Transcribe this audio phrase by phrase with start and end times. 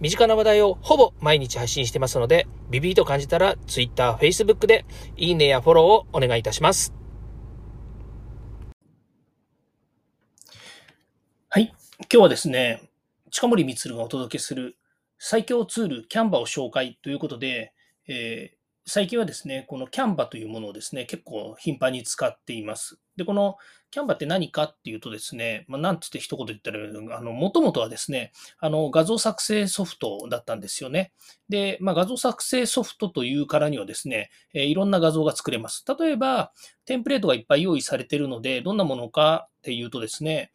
[0.00, 4.86] 身近な話題をほぼ毎日配信してますので、ビビーと感じたら Twitter、Facebook で
[5.18, 6.94] いいねやフォローをお願いいたします。
[11.50, 11.74] はい。
[11.98, 12.80] 今日はですね、
[13.30, 14.78] 近森光がお届けする
[15.18, 17.74] 最強ツール、キャンバを紹介ということで、
[18.08, 22.98] えー、最近はですね、このキャンバというものをですね、結構頻繁に使っています。
[23.16, 23.56] で、この
[23.90, 26.78] キャンバって何かっていうとですね、まあ、なんつって一言言ったら、
[27.16, 31.12] あの、もともとはですね、あの、画像作成ソフトだったんですよね。
[31.48, 35.84] で、まあ、画像作成ソフトというからにはですね、え、いろんな画像が作れます。
[35.98, 36.52] 例えば、
[36.84, 40.52] テンプレートがいっぱい用意されているので、どんなものかっていうとですね、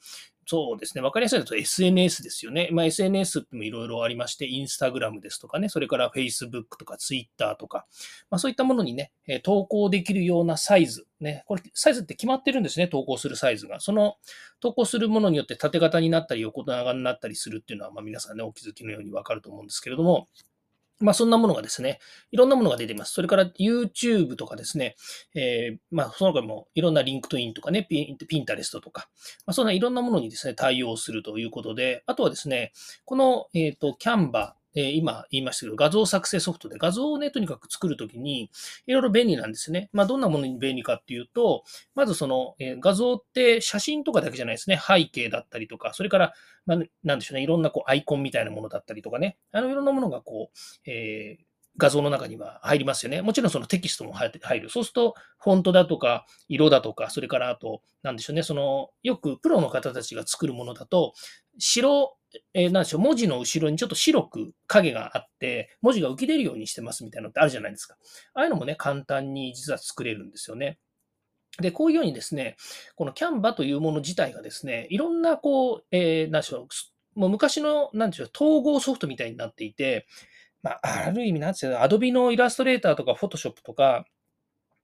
[0.48, 1.02] そうですね。
[1.02, 2.70] わかりやすいのと SNS ですよね。
[2.72, 7.88] まあ、SNS ってもいろいろありまして、インスタグラムですとかね、それから Facebook とか Twitter とか、
[8.30, 11.08] まあ、そういったものにね、投稿できるようなサイズ。
[11.20, 12.88] ね、これ、サイズって決まってるんですね。
[12.88, 13.80] 投稿するサイズが。
[13.80, 14.18] その
[14.60, 20.28] 投稿するものによって縦型になったり横長になったりするっていうのは、まあ、皆さんね、お気づきのようにわかると思うんですけれども、
[21.00, 22.00] まあそんなものがですね、
[22.32, 23.14] いろんなものが出てます。
[23.14, 24.96] それから YouTube とかですね、
[25.36, 29.10] えー、まあその他もいろんな LinkedIn とかね、Pinterest とか、
[29.46, 32.72] まあそんないろんなものにですね、対応するということで、あとはですね、
[33.04, 38.52] この、えっ、ー、と、キャンバえ今言いましたけど、画像作成ソフトで画像をね、とにかく作るときに、
[38.86, 39.90] いろいろ便利なんですね。
[39.94, 41.64] まあ、どんなものに便利かっていうと、
[41.96, 44.80] まずその、え画像って写真とかだけじゃないですね。
[44.86, 46.34] 背景だったりとか、それから、
[46.66, 51.46] まあ、なんでしょうね、いろんなこうアイコンみたいなものだったりとかね、あの、いろんなものがこう、えー
[51.78, 53.22] 画像の中には入りますよね。
[53.22, 54.70] もちろんそのテキストも入る。
[54.70, 61.14] そうすると、フォントだとか、色だとか、それからあと、なんでしょうね、その、よくプロの方たちが作るものだと、
[61.58, 62.18] 白、
[62.54, 67.96] えー、なんでしょう、文字の後ろにちょっと白く影があって、文字が浮き出るようにしてますみたいなのってあるじゃないですか。
[68.34, 70.80] ああいうのもね、簡単に実は作れるんですよね。
[71.60, 72.58] で、こういうようにですね、
[72.96, 76.68] このキャンバというもの自体がですね、いろんなこう、えー、なんでしょ
[77.16, 80.08] う、もう昔の、なんでしょう、統合ソフトみたいになっていて、
[80.62, 84.06] まあ、ある意味なんですよ、アドビのイラストレーターとかフォトショップとか、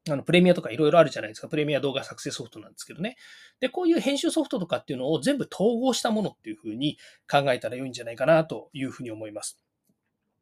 [0.10, 1.48] あの、プレミアとかいろいろあるじゃないですか。
[1.48, 3.18] プレミア動画作成ソフトなんですけどね。
[3.60, 6.98] で、こういう編集ソフトとかっていうのを全部統合したものっていうふうに
[7.30, 9.60] 考えたら良いんじゃないかなというふうに思います。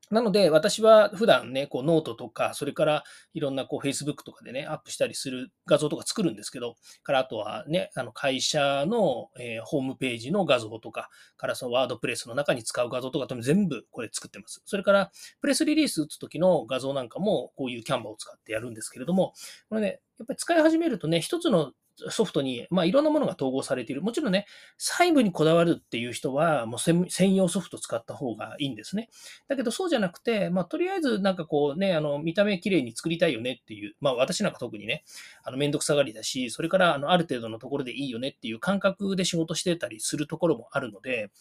[0.10, 3.04] なので、私は普段ね、こうノートとか、それから
[3.34, 14.64] いろんなこう Facebook とかでね、アップしたりする画像とか作るんですけど、からあとはね、あの会社の、えー、ホームページの画像とか、からその WordPress の中に使う画像とか全部これ作ってます。
[14.66, 15.12] それから、
[15.42, 19.34] プレスリリース打つ時の画像なんかも、こういう Canva を使ってやるんですけれども、
[19.70, 21.72] これね、やっぱり使い始めるとね、一つの
[22.10, 24.02] ソフトに、まあ、いろんなものが統合されている。
[24.02, 24.46] もちろんね、
[24.78, 29.10] 細部にこだわるっていう人は、もう専用ソフト使った方がいいんですね。
[29.48, 35.04] だけど、そうじゃなくて、まあ、とりあえず、なんかこうね、あの、見た目綺麗に作りたいよねっていう、まあ、私なんか特にね、
[35.44, 41.32] あの、めんどくさがりだし、それから、あの、ある程度のところでいいよねっていう感覚で仕事してたりするところもあるので、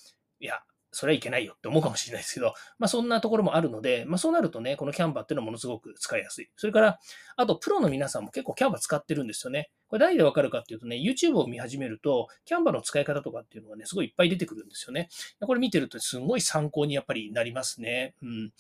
[0.40, 0.60] いや、
[0.98, 6.50] それはいけないよって思うかもしれないですけど、まあそんなところもあるので、まあそうなるとね、このキャンバーっていうのはものすごく使いやすい。
[6.56, 6.98] それから、
[7.36, 9.70] あとプロの皆さんも結構キャンバー使ってるんですよね。
[9.87, 15.08] これ何でわかるかっていうとね、YouTube を見始めると、キャンバーの使い方とかっていうのがね、すごいいっぱい出てくるんですよね。
[15.41, 18.14] これ見てるとすごい参考にやっぱりなりますね。
[18.20, 18.53] うん。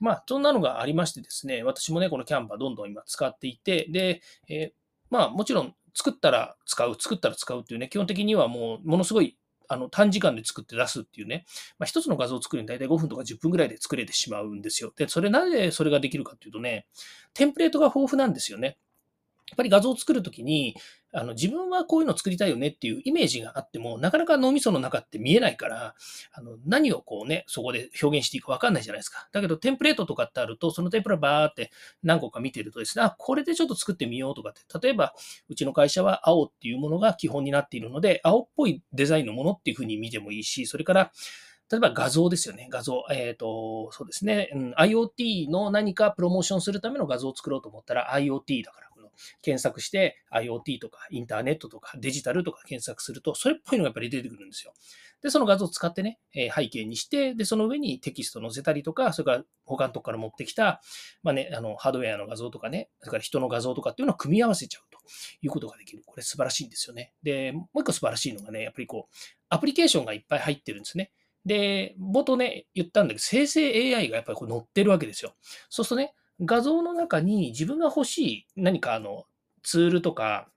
[0.00, 4.72] まあ、そんなのがありましてですね、私もね、このキャンバーどんどん今使っていて、で、えー、
[5.10, 9.38] まあもちろん作ったら使う、作ったら使うっていうね、基本的にはもうものすごい
[9.68, 11.44] あの短時間で作って出すっていうね、
[11.78, 14.92] まあ、一つの画像を作るに大体5分とか10分ぐらいで作れてしまうんですよ。
[14.96, 16.86] で、それなぜそれができるかっていうとね、
[17.32, 18.78] テンプレートが豊富なんですよね。
[19.54, 20.74] やっぱり画像を作るときに、
[21.12, 25.94] あの、自分はこういうの作りたいよねっていうイメージがあっても、なかなか脳みその中って見えないから、
[26.32, 29.28] あの、何をこうね、そこで表現していいかわかんないじゃないですか。
[29.30, 31.70] だけど、テンプレートとかってあると、そのテンプレバーって
[32.02, 35.14] 何個か見てるとですね、あ、これでちょっと作ってみようとかって、例えば、
[35.48, 41.12] うちの会社は青っていうものが基本になっているので、青っぽいデザインのものっていうふうに見てもいいし、それから、
[41.70, 42.68] 例えば画像ですよね。
[42.70, 43.04] 画像。
[43.10, 44.72] えっ、ー、と、そうですね、うん。
[44.74, 48.84] IoT の何かプロモーションするための画像を作ろうと思ったら IoT だから。
[49.42, 54.72] 検索して IoT とかインターネットとかデジタルとか検索すると、それっぽいのがやっぱり出てくるんですよ。
[55.22, 60.82] で、その画像を使ってね、え背景にして、で、その上にテキスト載せたりとか、それから他のとこから持ってきた、
[61.22, 64.98] まあね、あの、ハードウェアの画像とかね、それから人の画像とかっていうのを組み合わせちゃうと
[65.40, 66.02] いうことができる。
[66.04, 67.14] これ素晴らしいんですよね。
[67.22, 69.14] で、もう一個素晴らしいのがね、やっぱりこう、
[69.48, 71.10] アプリケーションがいっぱい入ってるんですね。
[71.46, 75.34] で、冒頭ね、言ったんだけど、生成 AI がやっぱりこう載ってるわけですよ。
[75.70, 79.24] そうするとね、画像の中に自分が欲しい何かあの
[79.62, 80.48] ツールとか、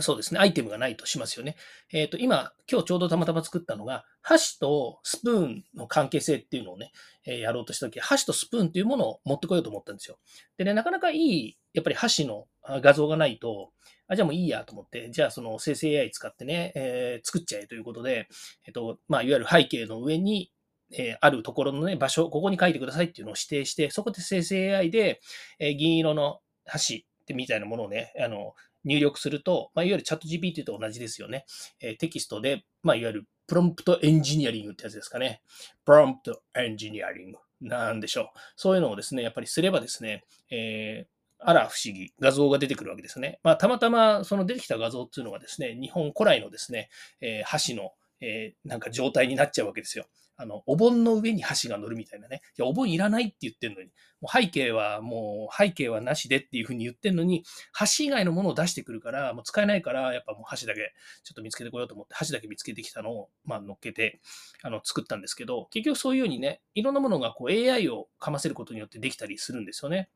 [0.00, 1.56] そうですね、アイテムがないとしますよね。
[1.92, 6.92] えっ、と、今、今日ちょうどたまたま作ったのが、箸とスプーンの関係性っていうのをね、
[7.26, 10.18] えーやろうとしたとき、箸とスプーンっていうものを持ってこようと思ったんですよ。
[10.56, 13.72] でね、なかなかいい、やっぱり箸の画像がないと、
[14.08, 18.28] あ、じゃあもういいやと思って、じゃあその生成 AI 使ってね、えー作っちゃえということで、
[18.66, 20.50] えっ、と、まあ、いわゆる背景の上に、
[20.92, 25.20] えーあるところのね、場所、ここに書いてくださいっていうのを指定して、そこで生成 AI で、
[25.58, 28.54] えー銀色の箸ってみたいなものをね、あの、
[28.84, 31.44] 入力すると、まあ、いわゆるチャット GPT と同じですよね。
[31.80, 35.42] えーテキストで、まあ、いわゆるプロンプトエンジニアリングってやつですかね。
[35.84, 38.26] プロンプトエンジニアリングなんでしょう。
[38.56, 41.12] そういうのをですね、やっぱりすればですね、えー
[41.44, 43.40] あら不思議、画像が出てくるわけですね。
[43.42, 46.88] まあ、たまたまその出てきた画像っていうのがですね、日本古来のですね、
[47.20, 50.06] えー箸の、えーなんか状態になっちゃうわけですよ。
[50.36, 52.40] あの、お盆の上に箸が乗るみたいなね。
[52.58, 53.90] いや、お盆いらないって言ってんのに、
[54.20, 60.92] もう背景はもう背景はなしでっていうふうに言ってんのに、箸以外のものを出してくるから、もう使えないから、やっぱもう箸だけ
[61.22, 64.20] ちょっと見つけてこようと思って、箸だけ見つけてきたのを、まあ、乗っけて、
[64.62, 70.08] あの、作ったんですけど、結局そういうようにね、いろんなものがこう AI をかませることによってできたりするんですよね。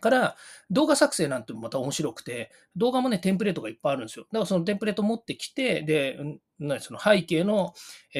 [0.00, 0.36] から、
[0.70, 4.26] 動画作成なんてもまた面白くて、動画もね、テンプレートがいっぱいあるんですよ。
[4.32, 6.18] だからそのテンプレート持ってきて、で、
[6.80, 7.74] その背景の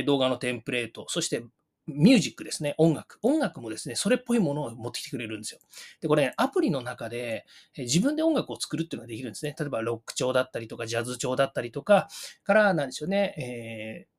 [0.06, 1.44] 動画のテンプレート、そして
[1.86, 3.18] ミュージックですね、音楽。
[3.22, 5.60] 音楽もですね、それっぽいものを持ってきてくれるんですよ。
[6.00, 7.44] で、これ、ね、アプリの中で
[7.76, 9.54] 自分で音楽を作るっていうのができるんですね。
[9.58, 12.08] 例えば、ロック調だったりとか、ジャズ調だったりとか、
[12.44, 14.11] から、なんでしょうね、えー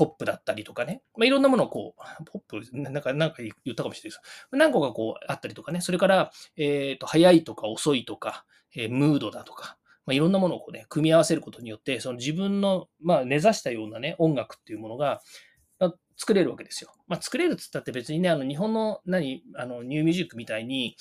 [0.00, 1.02] ポップだったりとかね。
[1.14, 4.48] まあ、いろんなものをこう、ポップ、なんか、なんか言ったかもしれないです。
[4.50, 5.82] 何個かこうあったりとかね。
[5.82, 9.76] それから、えっ、と、早いとか遅いとか、えームードだとか、
[10.06, 15.20] まあ、いろんなものをこうね、組み合わせることによって、その自分の、まあ、根ざしたようなね、音楽っていうものが、
[16.16, 16.92] 作れるわけですよ。
[17.06, 20.96] まあ、作れるっつったって別にね、あの、日本の何、あの、ニューミュージックみたいに、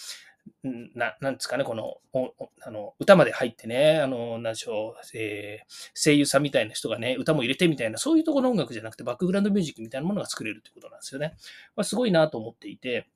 [0.64, 11.36] ななんですかね、この、おあの歌まで入ってね、あの、何でしょう、えー声優さんみたいな人がね、歌も入れてみたいな、そういうところの音楽じゃなくて、バックグラウンドミュージックみたいなものが作れるってことなんですよね。
[11.76, 13.08] まあ、すごいなと思っていて、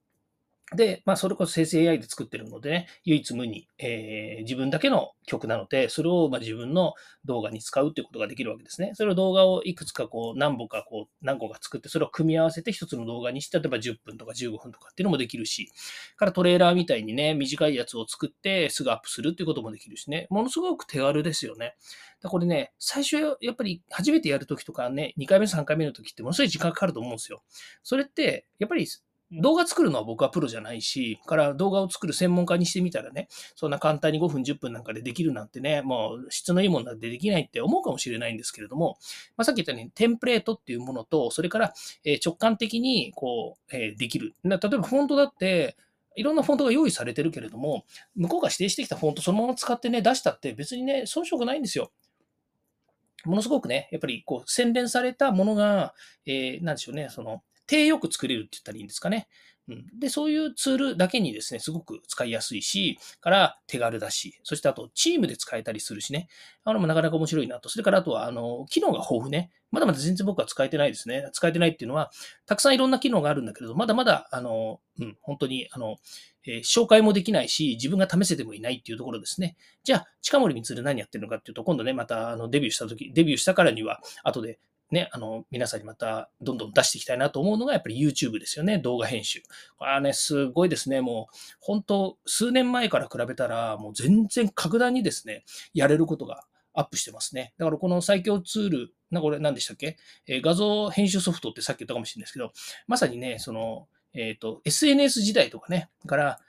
[0.75, 6.94] で、まあ、それこそ生成 AI で作ってるのでね、唯一無二、えー自分だけの曲なので、それをま自分の
[7.25, 8.92] 動画に使うっていうことができるわけですね。
[8.94, 15.72] それを動画をいくつかこう、何本かこう、何個か作って、それを組み合わせて一つの動画にして、例えば10分とか15分とかっていうのもできるし、
[16.18, 21.75] からトレーラーみたいにね、短いやつを作ってすぐアップするっていうこともできるしね、ものすごく手軽ですよね。
[22.22, 27.44] だこれね、最初やっぱり初めてやるときとかね、2回目、3回目のときってものすごい時間かかると思うんですよ。
[27.84, 28.88] それって、やっぱり
[29.42, 38.98] 動画作るのは僕はプロじゃないし、から動画を作る専門家にしてみたらね、そんな簡単に5分、10分なんかでできるなんてね、もう質のいいものなんてできないって思うかもしれないんですけれども、
[39.38, 41.74] まあ、さっき言ったようにテンプレートっていうものと、それから
[42.24, 44.34] 直感的にこう、えーできる。
[44.44, 45.78] 例えばフォントだって、
[46.16, 47.86] いろんなフォントが用意されてるけれども、
[48.16, 51.92] 向こうが指定してきたフォントそのまま使ってね、出したって別にね、遜色ないんですよ。
[53.26, 55.94] ものすごくね、やっぱりこう洗練されたものが、
[56.26, 59.27] えーなんでしょうね、その、手よく作れるって言ったらいいんですかね。
[59.69, 66.27] うん、で、そういうツールだけにですね、すごく使いやすいし、から手軽だし、そしてあとチームで使えたりするしね、
[66.65, 67.69] あのもなかなか面白いなと。
[67.69, 69.51] それからあとは、あの、機能が豊富ね。
[69.71, 71.30] まだまだ全然僕は使えてないですね。
[71.31, 72.12] 使えてないっていうのは、
[72.45, 75.96] たくさんいろんな機能があるんだけれど、まだまだ、あの、うん、本当に、あの、
[76.46, 79.55] えー紹介もできないし、自分が試せてもいないっていうところですね。
[79.84, 84.60] じゃあ、近森光何やってるのかっていうと、今度ね、また、あの、デビューした時、デビューしたからには、後で、
[84.94, 88.78] ね、あの、皆さんにまたどんどん出していきたいなと思うのが、やっぱり YouTube ですよね。
[88.78, 89.42] 動画編集。
[89.78, 91.02] これはね、すごいですね。
[91.02, 97.54] もう、本当数年前から比べたら、もう全然格段にですね、やれることがアップしてますね。
[97.58, 99.98] だからこの最強ツール、なこれ何でしたっけ、
[100.28, 102.52] え画像編集ソフトってさっき言ったかもしれないですけど、
[102.88, 106.40] まさにね、その、えっ、と、SNS 時代とかね、から、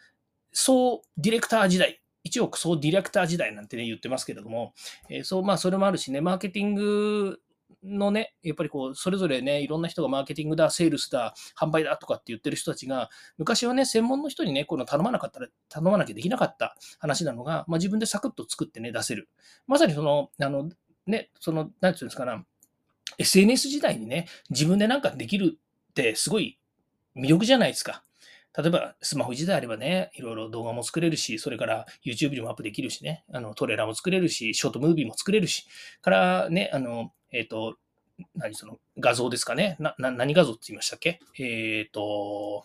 [0.53, 4.73] 総ディレクター時代、一億総ディレクター時代なんてね、言ってますけれども、
[5.11, 7.41] えーそう、まあ、それもあるしね、マーケティング
[7.85, 19.29] のね、やっぱりこう、それぞれね、いろんな人がマーケティングだ、セールスだ、販売だとかって言ってる人たちが、昔はね、専門の人にね、この頼まなかったら、頼まなきゃできなかった話なのが、まあ、自分でサクッと作ってね、出せる。
[19.67, 20.71] まさにその、あの、
[21.07, 22.45] ね、その、なんていうんですかな、
[23.19, 25.59] SNS 時代にね、自分でなんかできる
[25.91, 26.59] ってすごい
[27.17, 28.05] 魅力じゃないですか。
[28.57, 35.67] 例えば、スマホ時代あればね、いろいろ動画も作れるし、それから YouTube にもアップできるしね、あのトレーラーも作れるし、ショートムービーも作れるし、
[36.03, 37.77] からね、あの、えっ、と、
[38.37, 39.77] 何その画像ですかね？
[39.81, 41.19] な、な何画像って言いましたっけ？
[41.39, 42.65] えっ、と、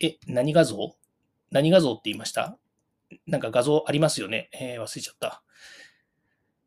[0.00, 0.96] え、何画像？
[1.50, 2.56] 何画像って言いました？
[3.26, 4.48] なんか画像ありますよね？
[4.52, 5.42] えー忘れちゃった。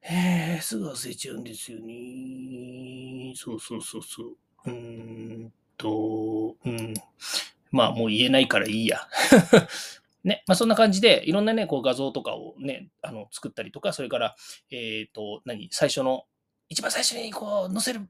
[0.04, 3.34] えー、すぐ忘れちゃうんですよね。
[3.36, 4.38] そうそうそうそう。
[4.66, 4.72] うー
[5.48, 6.94] んと、うん。
[7.72, 9.02] まあもう言えないからいいや。
[10.24, 14.36] ね、まあそんな感じで、いろんなね、こう画像とかをね、あの作ったりとか、それから、
[14.70, 14.76] え
[15.08, 16.26] っ、ー、と、何、最初の、
[16.70, 18.08] 一番最初にこう載せる、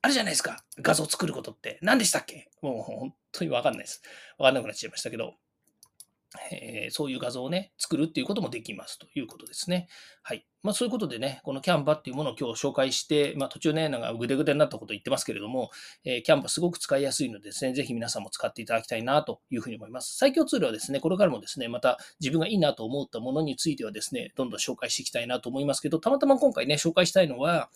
[0.00, 0.64] あるじゃないですか。
[0.80, 1.78] 画像作ることって。
[1.82, 2.50] 何でしたっけ？
[2.60, 4.02] もう本当にわかんないです。
[4.38, 5.34] わかんなくなっちゃいましたけど、
[6.50, 9.88] えー、そういう画像をね、作るっていうこともできますということですね。
[10.22, 10.46] はい。
[10.62, 15.70] まあそういうことでね、このキャンバっていうものを今日紹介して、まあ途中ね、なんかぐでぐでになったこと言ってますけれども、
[16.04, 20.16] えー、キャンバすごく使いやすいのでですね、ぜひ皆さんも使っていただきたいなというふうに思います。
[20.16, 27.70] 最強ツールはですね、これからもですね、また自分がいいなと思ったものについてはですね、どんどん紹介していきたいなと思いますけど、たまたま今回ね、紹介したいのは、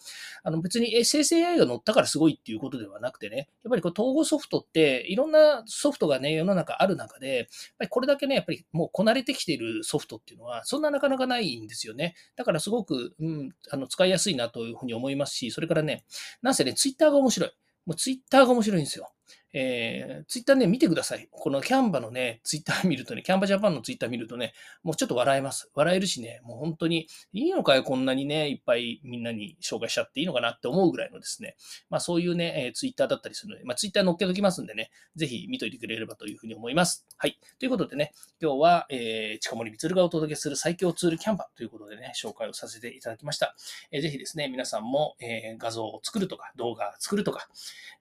[0.45, 7.47] あの別に生成 AI が乗ったからすごいっていうことではなくてね、やっぱりこう統合ソフトっていろんなソフトがね、世の中ある中で、やっ
[7.79, 12.15] ぱりこれだけね、やっぱりもうこなれてきているソフトっていうのは、そんななかなかないんですよね。
[12.37, 16.05] だからすごく、うん、あの使いやすいなというふうに思いますし、それからね、
[16.43, 17.51] なんせね、ツイッターが面白い。
[17.87, 19.11] もうツイッターが面白いんですよ。
[19.59, 21.29] えー、ツイッターね、見てください。
[21.31, 25.71] このキャンバのね、ツイッター見るとね、キャンバジャパンのツイッター見るとね、もうちょっと笑えます。
[25.75, 31.57] 笑えるしね、もう本当に、いいのかよ、こんなにね、いっぱいみんなに紹介しちゃっていいのかなって思うぐらいのですね、
[31.89, 37.07] まあそういうね、えー、ツイッターだったりするので、まあツイッター載っけときますんでね、ぜひ見といてくれればというふうに思います。
[37.17, 37.39] はい。
[37.59, 43.57] ということでね、今日は、えー、近森光がお届けする最強ツールキャンバということでね、紹介をさせていただきました。
[43.91, 47.49] えー、ぜひですね、皆さんも、えー、画像を作るとか、動画を作るとか、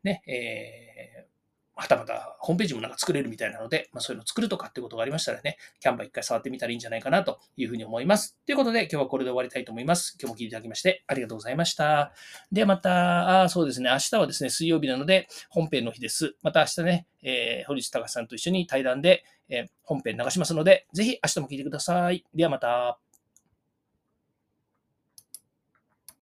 [0.04, 1.36] ね、えー
[1.76, 8.38] はたまたホームページもなんか作れるみたいなので、まあ、そういうの作るとかってことがありましたらね、キャンバー一回触ってみたらいいんじゃないかなというふうに思います。
[8.46, 10.18] ということで、今日はこれで終わりたいと思います。
[10.22, 12.14] 今日も聞いていただきましてありがとうございました。
[12.52, 16.36] ではまた、あそうですね、明日はですね、水曜日なので本編の日です。
[16.42, 22.24] また明日ね、えー、堀内隆さんと一緒に対談で、えー、本編流しますので、ぜひ明日も聞いてください。
[22.34, 23.05] ではまた。